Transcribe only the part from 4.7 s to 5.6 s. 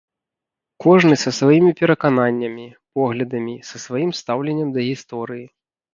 да гісторыі.